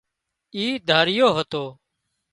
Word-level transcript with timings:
اي 0.59 0.65
ۮياۯو 0.87 1.29
هتو 1.37 1.63